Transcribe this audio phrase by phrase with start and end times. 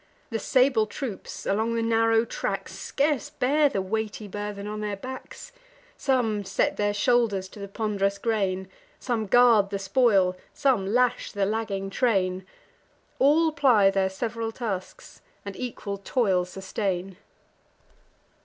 [0.31, 5.51] The sable troops, along the narrow tracks, Scarce bear the weighty burthen on their backs:
[5.95, 8.67] Some set their shoulders to the pond'rous grain;
[8.99, 12.47] Some guard the spoil; some lash the lagging train;
[13.19, 17.17] All ply their sev'ral tasks, and equal toil sustain.